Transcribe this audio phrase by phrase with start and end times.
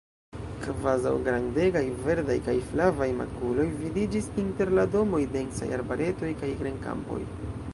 [0.61, 7.23] Kvazaŭ grandegaj verdaj kaj flavaj makuloj, vidiĝis inter la domoj densaj arbaretoj kaj grenkampoj.